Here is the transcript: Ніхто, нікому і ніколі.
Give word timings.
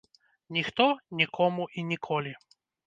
Ніхто, 0.55 0.87
нікому 1.21 1.69
і 1.79 1.87
ніколі. 1.93 2.33